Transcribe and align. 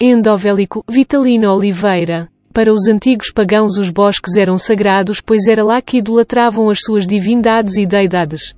Endovélico, 0.00 0.84
Vitalino 0.88 1.48
Oliveira. 1.54 2.28
Para 2.52 2.72
os 2.72 2.88
antigos 2.88 3.30
pagãos 3.32 3.78
os 3.78 3.90
bosques 3.90 4.36
eram 4.36 4.58
sagrados 4.58 5.20
pois 5.20 5.46
era 5.46 5.62
lá 5.62 5.80
que 5.80 5.98
idolatravam 5.98 6.68
as 6.68 6.80
suas 6.80 7.06
divindades 7.06 7.76
e 7.76 7.86
deidades. 7.86 8.54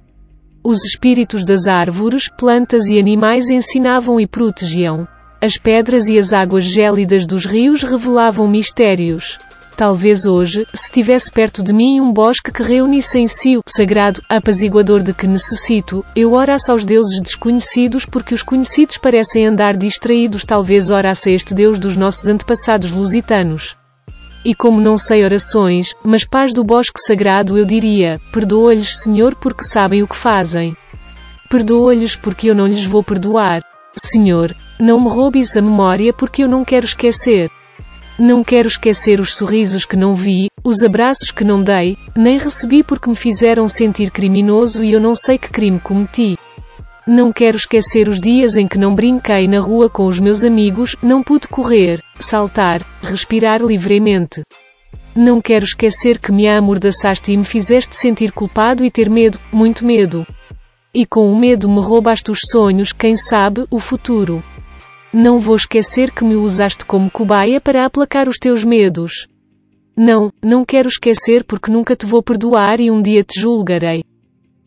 Os 0.65 0.83
espíritos 0.83 1.45
das 1.45 1.69
árvores, 1.69 2.29
plantas 2.29 2.87
e 2.87 2.99
animais 2.99 3.51
ensinavam 3.51 4.19
e 4.19 4.27
protegiam. 4.27 5.07
As 5.39 5.59
pedras 5.59 6.09
e 6.09 6.19
as 6.19 6.33
águas 6.33 6.65
gélidas 6.65 7.27
dos 7.27 7.45
rios 7.45 7.83
revelavam 7.83 8.49
mistérios. 8.49 9.39
Talvez 9.77 10.25
hoje, 10.25 10.67
se 10.73 10.91
tivesse 10.91 11.31
perto 11.31 11.63
de 11.63 11.71
mim 11.71 12.01
um 12.01 12.11
bosque 12.11 12.51
que 12.51 12.63
reunisse 12.63 13.19
em 13.19 13.29
si 13.29 13.59
o 13.59 13.63
sagrado, 13.69 14.23
apaziguador 14.27 15.03
de 15.03 15.13
que 15.13 15.27
necessito, 15.27 16.03
eu 16.17 16.33
orasse 16.33 16.71
aos 16.71 16.83
deuses 16.83 17.21
desconhecidos 17.21 18.07
porque 18.07 18.33
os 18.33 18.43
conhecidos 18.43 18.97
parecem 18.97 19.47
andar 19.47 19.77
distraídos 19.77 20.47
talvez 20.47 20.89
orasse 20.89 21.29
a 21.29 21.33
este 21.35 21.53
Deus 21.53 21.79
dos 21.79 21.95
nossos 21.95 22.27
antepassados 22.27 22.91
lusitanos. 22.91 23.77
E 24.43 24.55
como 24.55 24.81
não 24.81 24.97
sei 24.97 25.23
orações, 25.23 25.95
mas 26.03 26.25
paz 26.25 26.55
do 26.55 26.65
bosque 26.65 26.99
sagrado 26.99 27.59
eu 27.59 27.67
diria, 27.67 28.19
perdoa-lhes 28.33 28.97
Senhor 29.01 29.35
porque 29.35 29.65
sabem 29.65 30.03
o 30.03 30.09
que 30.09 30.17
fazem. 30.17 30.75
Perdoa-lhes 31.51 32.17
porque 32.17 32.49
eu 32.49 32.55
não 32.55 32.67
lhes 32.67 32.87
vou 32.87 33.03
perdoar. 33.03 33.63
Senhor, 33.95 34.57
não 34.81 34.99
me 34.99 35.11
roubes 35.11 35.55
a 35.55 35.61
memória 35.61 36.15
porque 36.15 36.43
eu 36.43 36.49
não 36.49 36.65
quero 36.65 36.87
esquecer. 36.87 37.51
Não 38.19 38.43
quero 38.43 38.67
esquecer 38.67 39.21
os 39.21 39.35
sorrisos 39.35 39.85
que 39.85 39.95
não 39.95 40.15
vi, 40.15 40.49
os 40.65 40.83
abraços 40.83 41.31
que 41.31 41.45
não 41.45 41.63
dei, 41.63 41.99
nem 42.17 42.39
recebi 42.39 42.83
porque 42.83 43.11
me 43.11 43.15
fizeram 43.15 43.69
sentir 43.69 44.11
criminoso 44.11 44.83
e 44.83 44.93
eu 44.93 45.01
não 45.01 45.15
sei 45.15 45.37
que 45.37 45.51
crime 45.51 45.79
cometi. 45.79 46.39
Não 47.07 47.31
quero 47.31 47.59
esquecer 47.59 48.09
os 48.09 48.19
dias 48.19 48.57
em 48.57 48.67
que 48.67 48.79
não 48.79 48.95
brinquei 48.95 49.47
na 49.47 49.61
rua 49.61 49.91
com 49.91 50.07
os 50.07 50.19
meus 50.19 50.45
amigos, 50.45 50.97
não 51.03 51.23
pude 51.23 51.47
correr, 51.47 52.03
saltar, 52.19 52.81
respirar 53.03 53.63
livremente. 53.63 54.43
Não 55.15 55.39
quero 55.39 55.65
esquecer 55.65 56.19
que 56.19 56.33
me 56.33 56.49
amordaçaste 56.49 57.33
e 57.33 57.37
me 57.37 57.45
fizeste 57.45 57.95
sentir 57.95 58.33
culpado 58.33 58.83
e 58.83 58.91
ter 58.91 59.11
medo, 59.11 59.39
muito 59.53 59.85
medo. 59.85 60.27
E 60.93 61.05
com 61.05 61.31
o 61.31 61.39
medo 61.39 61.69
me 61.69 61.83
roubaste 61.83 62.31
os 62.31 62.41
sonhos, 62.51 62.93
quem 62.93 63.15
sabe, 63.15 63.67
o 63.71 63.79
futuro. 63.79 64.43
Não 65.13 65.39
vou 65.39 65.57
esquecer 65.57 66.11
que 66.11 66.25
me 66.25 66.35
usaste 66.35 66.85
como 66.85 67.11
cobaia 67.11 67.61
para 67.61 67.85
aplacar 67.87 68.29
os 68.29 68.37
teus 68.39 68.65
medos. 68.65 69.27
Não, 69.97 70.31
não 70.43 70.65
quero 70.65 70.89
esquecer 70.89 71.45
porque 71.45 71.71
nunca 71.71 71.97
te 71.97 72.05
vou 72.05 72.23
perdoar 72.23 72.81
e 72.81 72.91
um 72.91 73.01
dia 73.01 73.25
te 73.25 73.41
julgarei. 73.41 74.05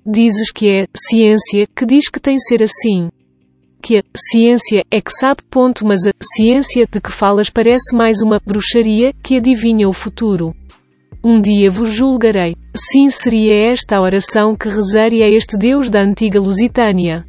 Dizes 0.06 0.50
que 0.52 0.68
é 0.68 0.88
ciência 0.96 1.68
que 1.76 1.86
diz 1.86 2.10
que 2.10 2.20
tem 2.20 2.40
ser 2.40 2.64
assim. 2.64 3.10
Que 3.82 4.00
a 4.00 4.04
ciência 4.16 4.84
é 4.90 5.00
que 5.00 5.12
sabe, 5.12 5.44
ponto, 5.50 5.86
mas 5.86 6.08
a 6.08 6.12
ciência 6.36 6.88
de 6.92 7.00
que 7.00 7.12
falas 7.12 7.50
parece 7.50 7.96
mais 7.96 8.22
uma 8.22 8.42
bruxaria 8.44 9.14
que 9.22 9.38
adivinha 9.38 9.88
o 9.88 9.94
futuro. 9.94 10.56
Um 11.24 11.40
dia 11.40 11.70
vos 11.70 11.94
julgarei. 11.94 12.56
Sim, 12.74 13.10
seria 13.10 13.72
esta 13.72 13.98
a 13.98 14.02
oração 14.02 14.56
que 14.56 14.68
rezaria 14.68 15.26
a 15.26 15.30
este 15.30 15.58
Deus 15.58 15.90
da 15.90 16.02
antiga 16.02 16.40
Lusitânia. 16.40 17.26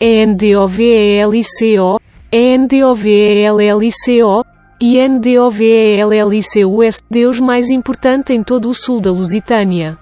E-N-D-O-V-E-L-I-C-O, 0.00 1.98
E-N-D-O-V-E-L-L-I-C-O, 2.36 4.44
e 4.80 4.98
N-D-O-V-E-L-L-I-C-U-S, 4.98 7.04
Deus 7.08 7.38
mais 7.38 7.70
importante 7.70 8.32
em 8.32 8.42
todo 8.42 8.68
o 8.68 8.74
sul 8.74 9.00
da 9.00 9.12
Lusitânia. 9.12 9.96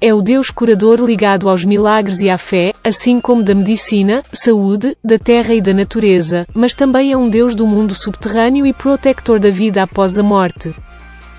É 0.00 0.14
o 0.14 0.22
Deus 0.22 0.48
curador 0.48 1.00
ligado 1.00 1.48
aos 1.48 1.64
milagres 1.64 2.20
e 2.20 2.30
à 2.30 2.38
fé, 2.38 2.72
assim 2.84 3.20
como 3.20 3.42
da 3.42 3.52
medicina, 3.52 4.22
saúde, 4.32 4.96
da 5.02 5.18
terra 5.18 5.54
e 5.54 5.60
da 5.60 5.74
natureza, 5.74 6.46
mas 6.54 6.72
também 6.72 7.10
é 7.10 7.16
um 7.16 7.28
Deus 7.28 7.56
do 7.56 7.66
mundo 7.66 7.96
subterrâneo 7.96 8.64
e 8.64 8.72
protector 8.72 9.40
da 9.40 9.50
vida 9.50 9.82
após 9.82 10.20
a 10.20 10.22
morte. 10.22 10.72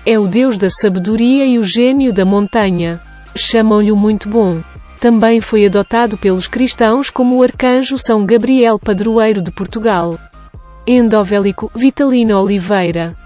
É 0.04 0.18
o 0.18 0.28
Deus 0.28 0.58
da 0.58 0.68
sabedoria 0.68 1.46
e 1.46 1.58
o 1.58 1.64
gênio 1.64 2.12
da 2.12 2.26
montanha. 2.26 3.00
Chamam-lhe 3.34 3.90
o 3.90 3.96
muito 3.96 4.28
bom. 4.28 4.58
Também 5.00 5.40
foi 5.40 5.64
adotado 5.64 6.18
pelos 6.18 6.48
cristãos 6.48 7.08
como 7.08 7.36
o 7.36 7.42
arcanjo 7.42 7.96
São 7.98 8.26
Gabriel 8.26 8.78
Padroeiro 8.78 9.40
de 9.40 9.50
Portugal. 9.50 10.18
Endovélico, 10.86 11.70
Vitalino 11.74 12.40
Oliveira 12.40 13.16